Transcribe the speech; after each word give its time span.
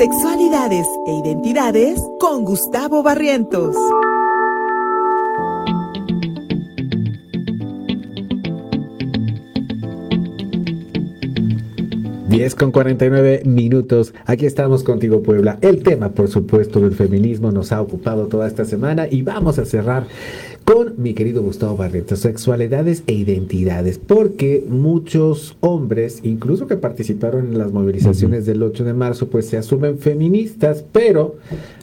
Sexualidades 0.00 0.86
e 1.06 1.12
identidades 1.12 2.00
con 2.18 2.46
Gustavo 2.46 3.02
Barrientos. 3.02 3.76
10 12.30 12.54
con 12.54 12.72
49 12.72 13.42
minutos. 13.44 14.14
Aquí 14.24 14.46
estamos 14.46 14.84
contigo, 14.84 15.22
Puebla. 15.22 15.58
El 15.60 15.82
tema, 15.82 16.10
por 16.12 16.28
supuesto, 16.28 16.80
del 16.80 16.94
feminismo 16.94 17.50
nos 17.50 17.70
ha 17.70 17.82
ocupado 17.82 18.28
toda 18.28 18.46
esta 18.46 18.64
semana 18.64 19.06
y 19.10 19.20
vamos 19.20 19.58
a 19.58 19.66
cerrar 19.66 20.06
con 20.64 20.94
mi 20.98 21.14
querido 21.14 21.42
Gustavo 21.42 21.76
Barreto, 21.76 22.16
sexualidades 22.16 23.02
e 23.06 23.14
identidades, 23.14 23.98
porque 23.98 24.64
muchos 24.68 25.56
hombres, 25.60 26.20
incluso 26.22 26.66
que 26.66 26.76
participaron 26.76 27.46
en 27.46 27.58
las 27.58 27.72
movilizaciones 27.72 28.46
del 28.46 28.62
8 28.62 28.84
de 28.84 28.94
marzo, 28.94 29.28
pues 29.28 29.46
se 29.46 29.56
asumen 29.58 29.98
feministas, 29.98 30.84
pero 30.92 31.36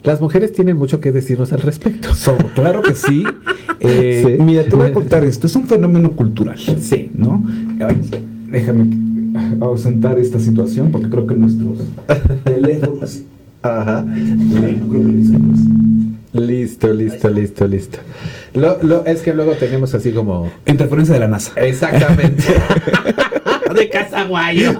las 0.03 0.21
mujeres 0.21 0.53
tienen 0.53 0.77
mucho 0.77 0.99
que 0.99 1.11
decirnos 1.11 1.51
al 1.53 1.61
respecto. 1.61 2.09
claro 2.55 2.81
que 2.81 2.93
sí. 2.95 3.23
Eh, 3.79 4.39
mira, 4.43 4.63
te 4.63 4.75
voy 4.75 4.87
a 4.87 4.93
contar 4.93 5.23
esto, 5.23 5.45
es 5.45 5.55
un 5.55 5.67
fenómeno 5.67 6.13
cultural. 6.13 6.57
Sí. 6.57 7.11
¿No? 7.13 7.43
déjame 8.49 8.87
ausentar 9.61 10.17
esta 10.17 10.39
situación 10.39 10.91
porque 10.91 11.09
creo 11.09 11.27
que 11.27 11.35
nuestros 11.35 11.77
teléfonos. 12.43 13.21
Ajá. 13.61 14.05
Listo, 16.37 16.93
listo, 16.93 17.29
listo, 17.29 17.67
listo. 17.67 17.97
Lo, 18.53 19.05
es 19.05 19.21
que 19.21 19.33
luego 19.33 19.53
tenemos 19.53 19.93
así 19.93 20.11
como. 20.11 20.49
Interferencia 20.65 21.13
de 21.13 21.19
la 21.19 21.27
NASA. 21.27 21.51
Exactamente. 21.55 22.43
de 23.75 23.89
Casaguayo. 23.89 24.71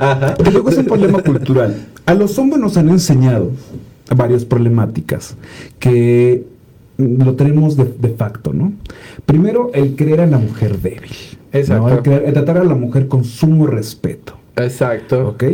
Ajá. 0.00 0.34
luego 0.50 0.70
es 0.70 0.78
un 0.78 0.86
problema 0.86 1.22
cultural. 1.22 1.76
A 2.06 2.14
los 2.14 2.38
hombres 2.38 2.60
nos 2.60 2.76
han 2.76 2.88
enseñado 2.88 3.50
varias 4.14 4.44
problemáticas 4.44 5.36
que 5.78 6.44
lo 6.96 7.34
tenemos 7.34 7.76
de, 7.76 7.84
de 7.84 8.10
facto, 8.10 8.52
¿no? 8.52 8.72
Primero, 9.26 9.70
el 9.74 9.96
creer 9.96 10.20
a 10.20 10.26
la 10.26 10.38
mujer 10.38 10.78
débil. 10.78 11.10
Exacto. 11.52 12.10
El, 12.10 12.32
tratar 12.32 12.58
a 12.58 12.64
la 12.64 12.74
mujer 12.74 13.08
con 13.08 13.24
sumo 13.24 13.66
respeto. 13.66 14.34
Exacto. 14.56 15.28
¿Ok? 15.28 15.44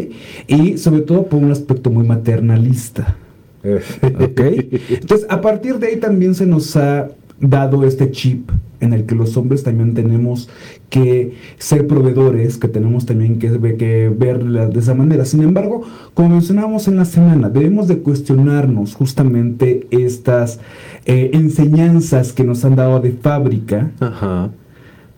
Y 0.46 0.78
sobre 0.78 1.02
todo 1.02 1.26
por 1.26 1.42
un 1.42 1.50
aspecto 1.50 1.90
muy 1.90 2.06
maternalista. 2.06 3.16
Entonces, 3.62 5.26
a 5.28 5.40
partir 5.40 5.78
de 5.78 5.88
ahí 5.88 5.96
también 5.96 6.34
se 6.34 6.46
nos 6.46 6.76
ha 6.76 7.08
dado 7.40 7.84
este 7.84 8.10
chip 8.10 8.50
en 8.80 8.92
el 8.92 9.06
que 9.06 9.14
los 9.14 9.36
hombres 9.36 9.62
también 9.64 9.94
tenemos 9.94 10.48
que 10.88 11.34
ser 11.58 11.86
proveedores, 11.86 12.58
que 12.58 12.68
tenemos 12.68 13.06
también 13.06 13.38
que, 13.38 13.76
que 13.76 14.08
verla 14.08 14.66
de 14.66 14.78
esa 14.78 14.94
manera. 14.94 15.24
Sin 15.24 15.42
embargo, 15.42 15.82
como 16.14 16.30
mencionábamos 16.30 16.86
en 16.88 16.96
la 16.96 17.04
semana, 17.04 17.48
debemos 17.48 17.88
de 17.88 17.98
cuestionarnos 17.98 18.94
justamente 18.94 19.86
estas 19.90 20.60
eh, 21.06 21.30
enseñanzas 21.34 22.32
que 22.32 22.44
nos 22.44 22.64
han 22.64 22.76
dado 22.76 23.00
de 23.00 23.12
fábrica 23.12 23.90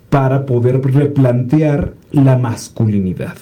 para 0.08 0.46
poder 0.46 0.80
replantear 0.80 1.94
la 2.12 2.38
masculinidad. 2.38 3.36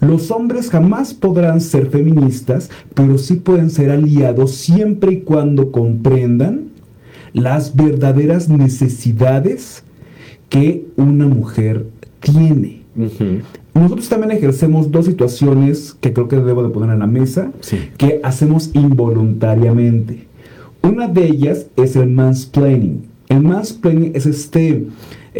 Los 0.00 0.30
hombres 0.30 0.70
jamás 0.70 1.14
podrán 1.14 1.60
ser 1.60 1.90
feministas, 1.90 2.70
pero 2.94 3.18
sí 3.18 3.34
pueden 3.34 3.70
ser 3.70 3.90
aliados 3.90 4.52
siempre 4.52 5.12
y 5.12 5.20
cuando 5.20 5.72
comprendan 5.72 6.68
las 7.32 7.74
verdaderas 7.76 8.48
necesidades 8.48 9.82
que 10.48 10.86
una 10.96 11.26
mujer 11.26 11.86
tiene. 12.20 12.82
Nosotros 13.74 14.08
también 14.08 14.32
ejercemos 14.32 14.90
dos 14.90 15.06
situaciones 15.06 15.96
que 16.00 16.12
creo 16.12 16.28
que 16.28 16.36
debo 16.36 16.62
de 16.62 16.70
poner 16.70 16.90
en 16.90 16.98
la 17.00 17.06
mesa, 17.06 17.52
que 17.96 18.20
hacemos 18.22 18.70
involuntariamente. 18.74 20.26
Una 20.82 21.06
de 21.06 21.26
ellas 21.26 21.66
es 21.76 21.96
el 21.96 22.08
mansplaining. 22.08 23.04
El 23.28 23.42
mansplaining 23.42 24.12
es 24.14 24.26
este 24.26 24.86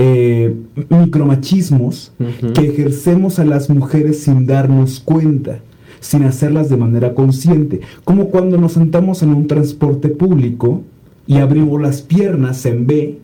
eh, 0.01 0.55
micromachismos 0.89 2.13
que 2.55 2.69
ejercemos 2.69 3.41
a 3.41 3.45
las 3.45 3.69
mujeres 3.69 4.21
sin 4.21 4.47
darnos 4.47 5.01
cuenta 5.01 5.61
sin 6.01 6.23
hacerlas 6.23 6.69
de 6.69 6.77
manera 6.77 7.13
consciente, 7.13 7.81
como 8.05 8.29
cuando 8.29 8.57
nos 8.57 8.75
sentamos 8.75 9.25
en 9.25 9.31
un 9.31 9.49
transporte 9.49 10.09
público 10.09 10.83
y 11.27 11.39
abrimos 11.39 11.83
las 11.83 12.03
piernas 12.03 12.65
en 12.67 12.87
B. 12.87 13.19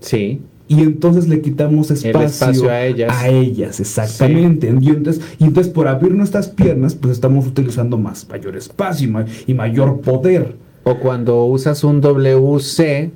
Sí. 0.00 0.40
Y 0.68 0.80
entonces 0.80 1.28
le 1.28 1.40
quitamos 1.40 1.92
espacio, 1.92 2.68
a 2.68 2.84
ellas. 2.84 3.12
A 3.16 3.28
ellas, 3.28 3.78
exactamente. 3.78 4.66
Y, 4.80 4.88
entonces, 4.88 5.22
y, 5.38 5.44
entonces, 5.44 5.72
por 5.72 5.86
abrir 5.86 6.12
nuestras 6.12 6.48
piernas, 6.48 6.96
pues 6.96 7.12
estamos 7.12 7.46
utilizando 7.46 7.96
más, 7.98 8.28
mayor 8.28 8.56
espacio 8.56 9.08
y, 9.46 9.54
mayor 9.54 10.00
poder. 10.00 10.56
O 10.82 10.98
cuando 10.98 11.44
usas 11.44 11.84
un 11.84 12.00
WC 12.00 13.12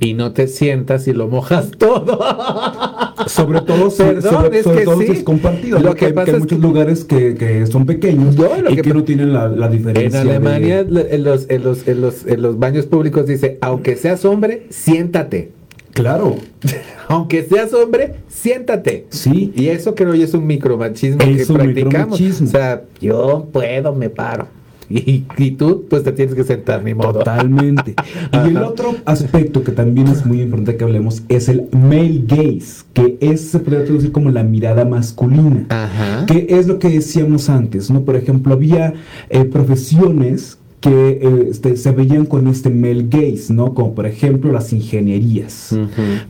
y 0.00 0.14
no 0.14 0.32
te 0.32 0.48
sientas 0.48 1.08
y 1.08 1.12
lo 1.12 1.28
mojas 1.28 1.70
todo. 1.78 2.18
sobre 3.26 3.60
todo, 3.62 3.90
sobre, 3.90 4.22
sobre, 4.22 4.62
todo 4.62 5.00
si 5.00 5.12
es 5.12 5.22
compartido. 5.22 5.78
Lo 5.78 5.94
que, 5.94 6.06
hay, 6.06 6.12
pasa 6.12 6.38
muchos 6.38 6.60
lugares 6.60 7.04
que, 7.04 7.34
que, 7.34 7.66
son 7.66 7.86
pequeños 7.86 8.36
y 8.70 8.76
que, 8.76 8.94
no 8.94 9.04
tienen 9.04 9.32
la, 9.32 9.48
la, 9.48 9.68
diferencia. 9.68 10.20
En 10.20 10.28
Alemania, 10.28 10.80
en, 10.80 11.24
los, 11.24 11.46
en, 11.48 11.64
los, 11.64 11.88
en, 11.88 12.00
los, 12.00 12.26
en 12.26 12.42
los 12.42 12.58
baños 12.58 12.86
públicos 12.86 13.26
dice, 13.26 13.58
aunque 13.60 13.96
seas 13.96 14.24
hombre, 14.24 14.66
siéntate. 14.70 15.52
Claro. 15.92 16.36
Aunque 17.08 17.42
seas 17.42 17.72
hombre, 17.72 18.16
siéntate. 18.28 19.06
Sí. 19.08 19.52
Y 19.56 19.68
eso 19.68 19.94
creo 19.94 20.14
yo 20.14 20.24
es 20.24 20.34
un 20.34 20.46
micromachismo 20.46 21.18
que 21.18 21.44
practicamos. 21.44 22.20
O 22.20 22.46
sea, 22.46 22.84
yo 23.00 23.48
puedo, 23.50 23.94
me 23.94 24.10
paro. 24.10 24.46
Y, 25.38 25.50
tú, 25.52 25.84
pues 25.88 26.02
te 26.02 26.12
tienes 26.12 26.34
que 26.34 26.44
sentar, 26.44 26.82
ni 26.82 26.94
modo. 26.94 27.14
Totalmente. 27.14 27.94
y 28.32 28.48
el 28.48 28.56
otro 28.58 28.94
aspecto 29.04 29.62
que 29.62 29.72
también 29.72 30.08
es 30.08 30.24
muy 30.24 30.42
importante 30.42 30.76
que 30.76 30.84
hablemos 30.84 31.22
es 31.28 31.48
el 31.48 31.68
male 31.72 32.22
gaze, 32.26 32.84
que 32.92 33.18
es, 33.20 33.42
se 33.42 33.58
podría 33.58 33.84
traducir 33.84 34.12
como 34.12 34.30
la 34.30 34.42
mirada 34.42 34.84
masculina. 34.84 35.66
Ajá. 35.68 36.26
Que 36.26 36.46
es 36.50 36.66
lo 36.66 36.78
que 36.78 36.88
decíamos 36.88 37.48
antes, 37.48 37.90
¿no? 37.90 38.02
Por 38.02 38.16
ejemplo, 38.16 38.54
había 38.54 38.94
eh, 39.28 39.44
profesiones 39.44 40.58
que 40.80 40.90
eh, 40.90 41.48
este, 41.50 41.76
se 41.76 41.90
veían 41.90 42.24
con 42.24 42.46
este 42.46 42.70
male 42.70 43.06
gaze, 43.08 43.52
¿no? 43.52 43.74
Como 43.74 43.94
por 43.94 44.06
ejemplo 44.06 44.52
las 44.52 44.72
ingenierías, 44.72 45.76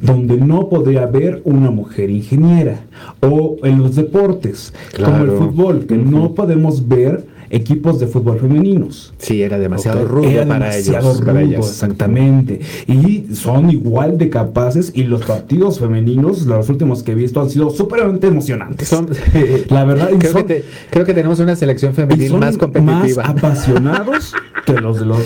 donde 0.00 0.38
no 0.38 0.68
podría 0.68 1.02
haber 1.02 1.42
una 1.44 1.70
mujer 1.70 2.10
ingeniera, 2.10 2.80
o 3.20 3.56
en 3.62 3.82
los 3.82 3.96
deportes, 3.96 4.72
como 4.96 5.24
el 5.24 5.30
fútbol, 5.32 5.86
que 5.86 5.96
no 5.96 6.34
podemos 6.34 6.88
ver 6.88 7.26
equipos 7.50 8.00
de 8.00 8.06
fútbol 8.06 8.38
femeninos. 8.38 9.12
Sí, 9.18 9.42
era 9.42 9.58
demasiado 9.58 10.06
rudo 10.06 10.28
para 10.46 10.76
ellos. 10.76 11.20
para 11.24 11.42
exactamente. 11.42 12.60
Y 12.86 13.34
son 13.34 13.70
igual 13.70 14.18
de 14.18 14.30
capaces 14.30 14.92
y 14.94 15.04
los 15.04 15.24
partidos 15.24 15.78
femeninos, 15.78 16.46
los 16.46 16.68
últimos 16.68 17.02
que 17.02 17.12
he 17.12 17.14
visto, 17.14 17.40
han 17.40 17.50
sido 17.50 17.70
súper 17.70 18.00
emocionantes. 18.22 18.88
Son, 18.88 19.08
la 19.68 19.84
verdad, 19.84 20.10
creo, 20.18 20.46
que 20.46 20.64
creo, 20.90 21.04
que 21.04 21.14
tenemos 21.14 21.40
una 21.40 21.56
selección 21.56 21.94
femenil 21.94 22.34
más 22.34 22.56
competitiva. 22.56 23.22
Más 23.22 23.30
apasionados 23.30 24.34
que 24.66 24.80
los 24.80 24.98
de 24.98 25.06
los 25.06 25.20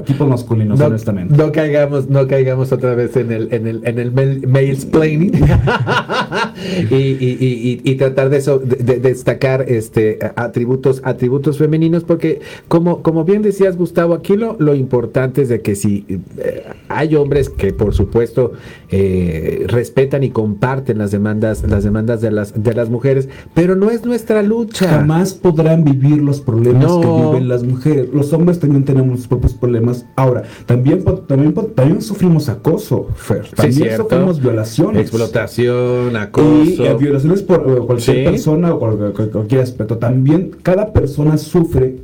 equipos 0.00 0.28
masculinos, 0.28 0.80
honestamente. 0.80 1.34
No 1.36 1.52
caigamos, 1.52 2.08
no 2.08 2.26
caigamos 2.26 2.72
otra 2.72 2.94
vez 2.94 3.16
en 3.16 3.32
el, 3.32 3.48
en 3.52 3.66
el, 3.66 3.86
en 3.86 3.98
el 3.98 4.12
male 4.12 4.70
explaining 4.70 5.32
y, 6.90 6.94
y, 6.94 7.80
y, 7.82 7.94
tratar 7.96 8.30
de, 8.30 8.36
eso, 8.38 8.58
de, 8.58 8.98
destacar 9.00 9.64
este 9.68 10.18
atributos, 10.36 11.00
atributos 11.04 11.58
femeninos, 11.62 12.04
porque 12.04 12.40
como, 12.68 13.02
como 13.02 13.24
bien 13.24 13.42
decías, 13.42 13.76
Gustavo, 13.76 14.14
aquí 14.14 14.36
lo, 14.36 14.56
lo 14.58 14.74
importante 14.74 15.42
es 15.42 15.48
de 15.48 15.60
que 15.60 15.76
si 15.76 16.04
eh, 16.38 16.64
hay 16.88 17.14
hombres 17.14 17.48
que 17.48 17.72
por 17.72 17.94
supuesto 17.94 18.52
eh, 18.90 19.64
respetan 19.68 20.24
y 20.24 20.30
comparten 20.30 20.98
las 20.98 21.10
demandas, 21.12 21.62
las 21.68 21.84
demandas 21.84 22.20
de 22.20 22.30
las, 22.30 22.62
de 22.62 22.74
las 22.74 22.90
mujeres, 22.90 23.28
pero 23.54 23.76
no 23.76 23.90
es 23.90 24.04
nuestra 24.04 24.42
lucha. 24.42 24.88
Jamás 24.88 25.34
podrán 25.34 25.84
vivir 25.84 26.20
los 26.20 26.40
problemas 26.40 26.96
que 26.96 27.06
viven 27.06 27.48
las 27.48 27.62
mujeres. 27.62 28.08
Los 28.12 28.32
hombres 28.32 28.58
también 28.58 28.84
tenemos 28.84 29.20
sus 29.20 29.28
propios 29.28 29.54
problemas. 29.54 30.04
Ahora, 30.16 30.42
también, 30.66 31.04
también, 31.26 31.54
también 31.74 32.02
sufrimos 32.02 32.48
acoso, 32.48 33.08
Fer. 33.14 33.48
También 33.54 33.96
sufrimos 33.96 34.40
violaciones. 34.40 35.02
Explotación, 35.02 36.16
acoso. 36.16 36.82
Y 36.82 36.86
eh, 36.86 36.96
violaciones 36.98 37.42
por 37.42 37.86
cualquier 37.86 38.24
persona 38.30 38.74
o 38.74 38.78
cualquier 38.78 39.60
aspecto. 39.60 39.98
También 39.98 40.50
cada 40.62 40.92
persona 40.92 41.38
sufre 41.52 41.96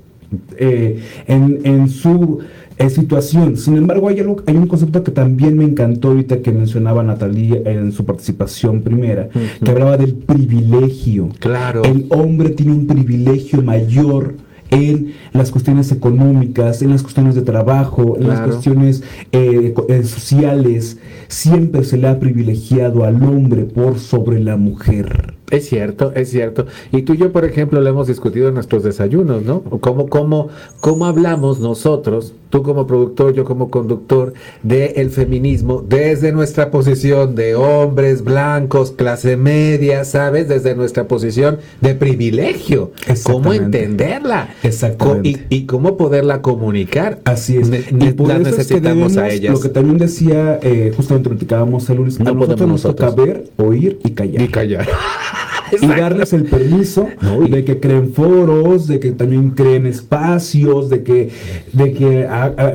eh, 0.59 1.01
en, 1.27 1.89
su 1.89 2.41
eh, 2.77 2.91
situación. 2.91 3.57
Sin 3.57 3.77
embargo, 3.79 4.09
hay, 4.09 4.21
algo, 4.21 4.43
hay 4.47 4.57
un 4.57 4.67
concepto 4.67 5.03
que 5.03 5.11
también 5.11 5.57
me 5.57 5.65
encantó 5.65 6.09
ahorita 6.09 6.43
que 6.43 6.53
mencionaba 6.53 7.03
Natalia 7.03 7.63
en 7.65 7.93
su 7.93 8.05
participación 8.05 8.83
primera, 8.83 9.31
que 9.65 9.71
hablaba 9.71 9.97
del 9.97 10.15
privilegio. 10.15 11.31
Claro. 11.39 11.83
El 11.85 12.07
hombre 12.11 12.51
tiene 12.51 12.73
un 12.73 12.87
privilegio 12.87 13.63
mayor 13.63 14.35
en 14.71 15.15
las 15.33 15.51
cuestiones 15.51 15.91
económicas, 15.93 16.83
en 16.83 16.91
las 16.91 17.03
cuestiones 17.03 17.35
de 17.35 17.41
trabajo, 17.41 18.19
en 18.19 18.29
las 18.29 18.41
cuestiones 18.41 19.03
eh, 19.33 19.75
sociales. 20.05 20.99
Siempre 21.29 21.85
se 21.85 21.97
le 21.97 22.09
ha 22.09 22.21
privilegiado 22.21 23.05
al 23.05 23.23
hombre 23.23 23.65
por 23.65 23.99
sobre 23.99 24.41
la 24.41 24.59
mujer. 24.59 25.38
Es 25.51 25.69
cierto, 25.69 26.13
es 26.15 26.31
cierto. 26.31 26.67
Y 26.93 27.03
tú 27.03 27.15
y 27.15 27.19
yo, 27.19 27.33
por 27.33 27.45
ejemplo, 27.45 27.81
lo 27.81 27.89
hemos 27.89 28.07
discutido 28.07 28.49
en 28.49 28.55
nuestros 28.55 28.83
desayunos, 28.83 29.43
¿no? 29.43 29.63
¿Cómo, 29.63 30.09
cómo, 30.09 30.49
cómo 30.81 31.07
hablamos 31.07 31.61
nosotros, 31.61 32.35
tú 32.51 32.63
como 32.63 32.87
productor, 32.87 33.33
yo 33.35 33.45
como 33.45 33.71
conductor, 33.71 34.35
del 34.63 35.11
feminismo 35.11 35.85
desde 35.87 36.33
nuestra 36.33 36.71
posición 36.71 37.35
de 37.35 37.55
hombres 37.55 38.23
blancos, 38.23 38.93
clase 38.93 39.37
media, 39.37 40.05
¿sabes? 40.05 40.49
Desde 40.49 40.75
nuestra 40.75 41.09
posición 41.09 41.59
de 41.81 41.95
privilegio. 41.95 42.93
¿Cómo 43.25 43.53
entenderla? 43.53 44.51
Exactamente. 44.63 45.47
Y, 45.49 45.67
cómo 45.67 45.97
poderla 45.97 46.43
comunicar. 46.43 47.21
Así 47.25 47.57
es. 47.57 47.69
y 47.69 48.13
por 48.13 48.31
eso 48.31 48.39
necesitamos 48.41 49.17
a 49.17 49.29
ellas. 49.29 49.53
Lo 49.53 49.61
que 49.61 49.69
también 49.69 49.99
decía, 49.99 50.59
eh, 50.63 50.93
justamente 50.97 51.29
platicábamos 51.29 51.89
el 51.91 51.97
lunes, 51.99 52.19
no 52.19 52.31
a 52.31 52.35
nosotros 52.35 52.69
nos 52.69 52.83
toca 52.83 53.11
ver, 53.11 53.51
oír 53.57 53.99
y 54.05 54.11
callar. 54.11 54.43
Y 54.43 54.49
callar. 54.49 54.89
y 55.81 55.87
darles 55.87 56.33
el 56.33 56.45
permiso 56.45 57.09
de 57.49 57.65
que 57.65 57.79
creen 57.81 58.13
foros, 58.13 58.87
de 58.87 59.01
que 59.01 59.13
también 59.13 59.51
creen 59.51 59.87
espacios, 59.87 60.89
de 60.89 61.03
que, 61.03 61.31
de 61.73 61.93
que 61.93 62.29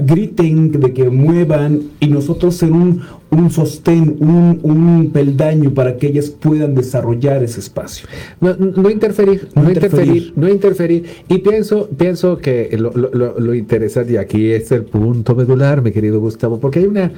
griten, 0.03 0.71
de 0.71 0.93
que 0.93 1.09
muevan 1.09 1.81
y 1.99 2.07
nosotros 2.07 2.55
ser 2.55 2.71
un, 2.71 3.01
un 3.31 3.49
sostén, 3.49 4.15
un, 4.19 4.59
un, 4.63 5.11
peldaño 5.11 5.73
para 5.73 5.97
que 5.97 6.07
ellas 6.07 6.29
puedan 6.29 6.75
desarrollar 6.75 7.43
ese 7.43 7.59
espacio. 7.59 8.07
No, 8.39 8.55
no 8.55 8.89
interferir, 8.89 9.49
no, 9.55 9.69
interferir, 9.69 10.33
no 10.35 10.49
interferir. 10.49 11.05
Y 11.27 11.39
pienso, 11.39 11.89
pienso 11.89 12.37
que 12.37 12.75
lo, 12.77 12.91
lo, 12.91 13.39
lo 13.39 13.53
interesante, 13.53 14.13
y 14.13 14.17
aquí 14.17 14.51
es 14.51 14.71
el 14.71 14.83
punto 14.83 15.35
medular, 15.35 15.81
mi 15.81 15.91
querido 15.91 16.19
Gustavo, 16.19 16.59
porque 16.59 16.79
hay 16.79 16.85
una 16.85 17.11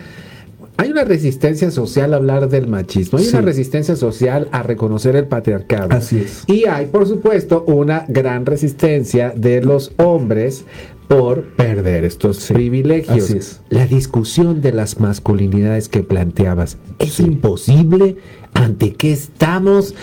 hay 0.78 0.92
una 0.92 1.04
resistencia 1.04 1.72
social 1.72 2.14
a 2.14 2.18
hablar 2.18 2.50
del 2.50 2.68
machismo, 2.68 3.20
hay 3.20 3.28
una 3.30 3.42
resistencia 3.42 3.96
social 3.96 4.50
a 4.52 4.64
reconocer 4.64 5.16
el 5.16 5.28
patriarcado. 5.28 5.90
Así 5.92 6.20
es. 6.20 6.44
Y 6.48 6.66
hay, 6.66 6.88
por 6.88 7.08
supuesto, 7.08 7.64
una 7.66 8.06
gran 8.08 8.46
resistencia 8.46 9.34
de 9.36 9.62
los 9.62 9.94
hombres 9.98 10.66
por 11.08 11.44
perder 11.56 12.04
estos 12.04 12.48
privilegios. 12.48 13.26
Así 13.26 13.38
es. 13.38 13.62
La 13.70 13.86
discusión 13.86 14.62
de 14.62 14.74
las 14.74 15.00
masculinidades 15.00 15.88
que 15.88 16.04
planteabas 16.04 16.78
es 17.00 17.20
imposible. 17.20 18.18
¿Ante 18.54 18.94
qué 18.94 19.12
estamos? 19.14 19.94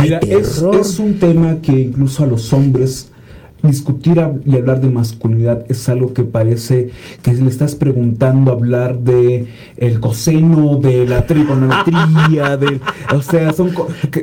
Mira, 0.00 0.18
es, 0.18 0.62
es 0.62 0.98
un 0.98 1.18
tema 1.18 1.60
que 1.60 1.72
incluso 1.72 2.24
a 2.24 2.26
los 2.26 2.52
hombres 2.52 3.10
discutir 3.62 4.20
y 4.44 4.56
hablar 4.56 4.80
de 4.80 4.88
masculinidad 4.88 5.64
es 5.68 5.88
algo 5.88 6.12
que 6.12 6.22
parece 6.22 6.90
que 7.22 7.32
le 7.32 7.48
estás 7.48 7.74
preguntando 7.74 8.52
hablar 8.52 8.98
de 9.00 9.46
el 9.76 10.00
coseno 10.00 10.76
de 10.76 11.06
la 11.06 11.26
trigonometría 11.26 12.56
de 12.56 12.80
o 13.14 13.22
sea 13.22 13.52
son 13.52 13.72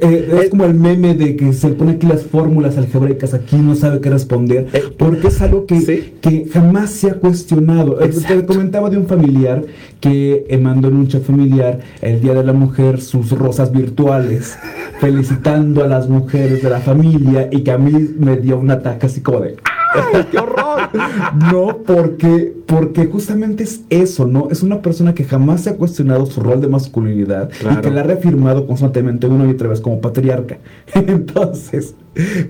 eh, 0.02 0.40
es 0.44 0.50
como 0.50 0.66
el 0.66 0.74
meme 0.74 1.16
de 1.16 1.36
que 1.36 1.54
se 1.54 1.70
pone 1.70 1.94
aquí 1.94 2.08
las 2.08 2.24
fórmulas 2.24 2.78
algebraicas 2.78 3.34
aquí 3.34 3.58
no 3.58 3.76
sabe 3.76 4.00
qué 4.00 4.10
responder 4.10 4.68
eh, 4.74 4.84
porque 4.98 5.28
es 5.28 5.42
algo 5.42 5.66
que, 5.66 6.16
que 6.22 6.48
jamás 6.52 6.92
se 6.92 7.10
ha 7.10 7.16
cuestionado. 7.16 8.02
Eh, 8.02 8.10
te 8.28 8.46
comentaba 8.46 8.90
de 8.90 8.98
un 8.98 9.08
familiar 9.08 9.64
que 10.00 10.46
mandó 10.62 10.88
en 10.88 10.96
un 10.96 11.08
chat 11.08 11.24
familiar 11.24 11.80
el 12.02 12.22
día 12.22 12.34
de 12.34 12.44
la 12.44 12.54
mujer 12.54 13.02
sus 13.02 13.32
rosas 13.32 13.72
virtuales 13.72 14.58
felicitando 15.00 15.84
a 15.84 15.88
las 15.88 16.08
mujeres 16.08 16.62
de 16.62 16.70
la 16.70 16.80
familia 16.80 17.50
y 17.52 17.62
que 17.62 17.72
a 17.72 17.78
mí 17.78 18.10
me 18.18 18.38
dio 18.38 18.58
un 18.58 18.72
ataque 18.72 19.08
así 19.08 19.22
como 19.26 19.42
de 19.42 19.58
qué 20.32 20.38
horror! 20.38 20.90
No, 21.52 21.78
porque, 21.86 22.54
porque 22.66 23.06
justamente 23.08 23.64
es 23.64 23.82
eso, 23.90 24.26
¿no? 24.28 24.50
Es 24.50 24.64
una 24.64 24.82
persona 24.82 25.14
que 25.14 25.24
jamás 25.24 25.62
se 25.62 25.72
ha 25.72 25.76
cuestionado 25.76 26.26
su 26.26 26.42
rol 26.42 26.62
de 26.62 26.68
masculinidad 26.68 27.50
y 27.52 27.82
que 27.82 27.92
la 27.92 28.02
ha 28.02 28.04
reafirmado 28.04 28.68
constantemente 28.68 29.28
una 29.28 29.46
y 29.46 29.52
otra 29.52 29.70
vez 29.70 29.82
como 29.82 30.02
patriarca. 30.02 30.60
Entonces, 30.94 31.96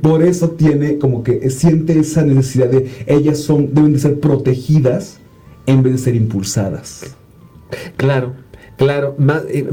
por 0.01 0.23
eso 0.23 0.51
tiene 0.51 0.97
como 0.97 1.23
que 1.23 1.49
siente 1.49 1.97
esa 1.99 2.23
necesidad 2.23 2.67
de 2.67 2.89
ellas 3.07 3.39
son, 3.39 3.73
deben 3.73 3.93
de 3.93 3.99
ser 3.99 4.19
protegidas 4.19 5.19
en 5.65 5.81
vez 5.81 5.93
de 5.93 5.99
ser 5.99 6.15
impulsadas. 6.15 7.15
Claro, 7.97 8.33
Claro, 8.77 9.15
eh, 9.49 9.67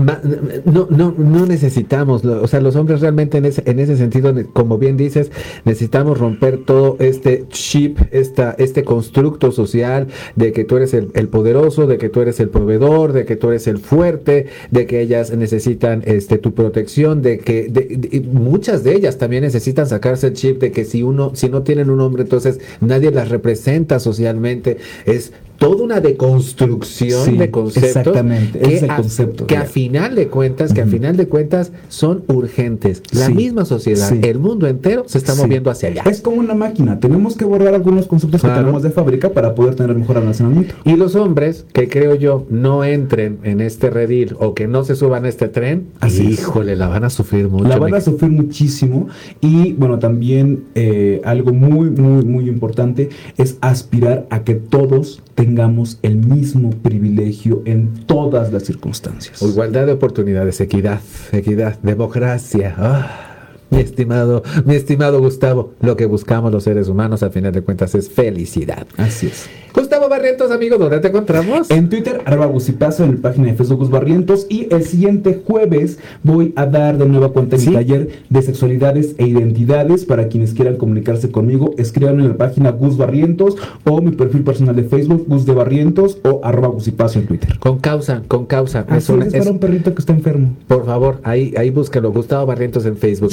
no, 0.64 0.86
no, 0.88 1.14
no 1.16 1.46
necesitamos, 1.46 2.24
o 2.24 2.46
sea, 2.46 2.60
los 2.60 2.76
hombres 2.76 3.00
realmente 3.00 3.38
en 3.38 3.46
ese, 3.46 3.62
en 3.66 3.80
ese 3.80 3.96
sentido, 3.96 4.32
como 4.52 4.78
bien 4.78 4.96
dices, 4.96 5.32
necesitamos 5.64 6.18
romper 6.18 6.64
todo 6.64 6.96
este 7.00 7.44
chip, 7.48 7.98
esta, 8.12 8.54
este 8.58 8.84
constructo 8.84 9.50
social 9.50 10.06
de 10.36 10.52
que 10.52 10.64
tú 10.64 10.76
eres 10.76 10.94
el, 10.94 11.28
poderoso, 11.28 11.86
de 11.86 11.98
que 11.98 12.10
tú 12.10 12.20
eres 12.20 12.38
el 12.38 12.48
proveedor, 12.48 13.12
de 13.12 13.24
que 13.24 13.34
tú 13.34 13.48
eres 13.48 13.66
el 13.66 13.78
fuerte, 13.78 14.46
de 14.70 14.86
que 14.86 15.00
ellas 15.00 15.36
necesitan 15.36 16.02
este, 16.06 16.38
tu 16.38 16.54
protección, 16.54 17.22
de 17.22 17.38
que 17.38 18.22
muchas 18.30 18.84
de 18.84 18.94
ellas 18.94 19.18
también 19.18 19.42
necesitan 19.42 19.88
sacarse 19.88 20.28
el 20.28 20.34
chip 20.34 20.60
de 20.60 20.70
que 20.70 20.84
si 20.84 21.02
uno, 21.02 21.32
si 21.34 21.48
no 21.48 21.62
tienen 21.62 21.90
un 21.90 22.00
hombre, 22.00 22.22
entonces 22.22 22.60
nadie 22.80 23.10
las 23.10 23.30
representa 23.30 23.98
socialmente. 23.98 24.76
Es 25.06 25.32
toda 25.62 25.84
una 25.84 26.00
deconstrucción 26.00 27.38
de 27.38 27.50
conceptos. 27.52 27.96
Exactamente, 27.96 28.74
ese 28.74 28.88
concepto. 28.88 29.46
Que 29.46 29.56
a 29.56 29.64
final 29.64 30.16
de 30.16 30.26
cuentas, 30.26 30.72
que 30.72 30.82
a 30.82 30.86
final 30.86 31.16
de 31.16 31.28
cuentas 31.28 31.70
son 31.88 32.24
urgentes. 32.26 33.00
La 33.12 33.28
misma 33.28 33.64
sociedad, 33.64 34.12
el 34.12 34.40
mundo 34.40 34.66
entero 34.66 35.04
se 35.06 35.18
está 35.18 35.36
moviendo 35.36 35.70
hacia 35.70 35.90
allá. 35.90 36.02
Es 36.06 36.20
como 36.20 36.38
una 36.38 36.54
máquina. 36.54 36.98
Tenemos 36.98 37.36
que 37.36 37.44
borrar 37.44 37.74
algunos 37.74 38.08
conceptos 38.08 38.42
que 38.42 38.48
tenemos 38.48 38.82
de 38.82 38.90
fábrica 38.90 39.30
para 39.30 39.54
poder 39.54 39.76
tener 39.76 39.94
mejor 39.94 40.16
almacenamiento. 40.16 40.74
Y 40.84 40.96
los 40.96 41.14
hombres, 41.14 41.64
que 41.72 41.88
creo 41.88 42.16
yo, 42.16 42.44
no 42.50 42.82
entren 42.82 43.38
en 43.44 43.60
este 43.60 43.88
redil 43.88 44.34
o 44.40 44.54
que 44.54 44.66
no 44.66 44.82
se 44.82 44.96
suban 44.96 45.26
a 45.26 45.28
este 45.28 45.46
tren, 45.46 45.86
Así 46.00 46.24
híjole, 46.24 46.74
la 46.74 46.88
van 46.88 47.04
a 47.04 47.10
sufrir 47.10 47.48
mucho. 47.48 47.68
La 47.68 47.78
van 47.78 47.94
a 47.94 48.00
sufrir 48.00 48.32
muchísimo. 48.32 49.06
Y 49.40 49.74
bueno, 49.74 50.00
también 50.00 50.64
eh, 50.74 51.20
algo 51.24 51.52
muy, 51.52 51.90
muy, 51.90 52.24
muy 52.24 52.48
importante 52.48 53.10
es 53.36 53.58
aspirar 53.60 54.26
a 54.30 54.42
que 54.42 54.54
todos 54.56 55.22
tengamos 55.52 55.98
el 56.00 56.16
mismo 56.16 56.70
privilegio 56.70 57.62
en 57.66 58.06
todas 58.06 58.50
las 58.50 58.62
circunstancias. 58.62 59.42
Igualdad 59.42 59.84
de 59.84 59.92
oportunidades, 59.92 60.58
equidad, 60.62 61.00
equidad, 61.30 61.78
democracia. 61.82 62.74
Ah. 62.78 63.28
Mi 63.68 63.80
estimado, 63.80 64.42
mi 64.64 64.74
estimado 64.74 65.20
Gustavo, 65.20 65.74
lo 65.80 65.94
que 65.94 66.06
buscamos 66.06 66.52
los 66.52 66.64
seres 66.64 66.88
humanos 66.88 67.22
al 67.22 67.32
final 67.32 67.52
de 67.52 67.60
cuentas 67.60 67.94
es 67.94 68.08
felicidad. 68.08 68.86
Así 68.96 69.26
es. 69.26 69.50
Gustavo 69.74 70.08
Barrientos, 70.08 70.50
amigo, 70.50 70.76
¿dónde 70.76 71.00
te 71.00 71.08
encontramos? 71.08 71.70
En 71.70 71.88
Twitter, 71.88 72.20
arroba 72.26 72.46
Gusipaso, 72.46 73.04
en 73.04 73.16
la 73.16 73.22
página 73.22 73.46
de 73.46 73.54
Facebook 73.54 73.78
Gus 73.78 73.90
Barrientos. 73.90 74.46
Y 74.50 74.68
el 74.70 74.84
siguiente 74.84 75.42
jueves 75.46 75.98
voy 76.22 76.52
a 76.56 76.66
dar 76.66 76.98
de 76.98 77.06
nueva 77.06 77.30
cuenta 77.32 77.56
mi 77.56 77.66
taller 77.72 78.10
de 78.28 78.42
sexualidades 78.42 79.14
e 79.16 79.26
identidades. 79.26 80.04
Para 80.04 80.28
quienes 80.28 80.52
quieran 80.52 80.76
comunicarse 80.76 81.30
conmigo, 81.30 81.74
escriban 81.78 82.20
en 82.20 82.28
la 82.28 82.36
página 82.36 82.70
Gus 82.70 82.98
Barrientos 82.98 83.56
o 83.84 84.02
mi 84.02 84.10
perfil 84.10 84.42
personal 84.42 84.76
de 84.76 84.84
Facebook, 84.84 85.24
Gus 85.26 85.46
de 85.46 85.54
Barrientos 85.54 86.18
o 86.22 86.40
arroba 86.44 86.68
Gusipaso 86.68 87.18
en 87.18 87.26
Twitter. 87.26 87.58
Con 87.58 87.78
causa, 87.78 88.22
con 88.28 88.44
causa. 88.44 88.84
es, 88.94 89.08
es 89.08 89.32
para 89.32 89.50
un 89.50 89.58
perrito 89.58 89.94
que 89.94 90.00
está 90.00 90.12
enfermo. 90.12 90.54
Por 90.68 90.84
favor, 90.84 91.20
ahí, 91.22 91.54
ahí 91.56 91.70
búscalo, 91.70 92.12
Gustavo 92.12 92.44
Barrientos 92.44 92.84
en 92.84 92.96
Facebook. 92.96 93.32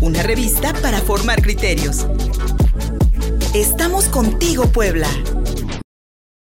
Una 0.00 0.22
revista 0.22 0.72
para 0.80 0.98
formar 0.98 1.42
criterios. 1.42 2.06
Estamos 3.54 4.06
contigo, 4.06 4.64
Puebla. 4.64 5.08